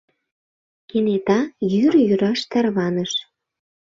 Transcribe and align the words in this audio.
Кенета 0.89 1.39
йӱр 1.71 1.93
йӱраш 2.07 2.39
тарваныш. 2.51 3.11